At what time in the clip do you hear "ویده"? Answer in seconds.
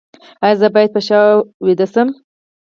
1.65-1.85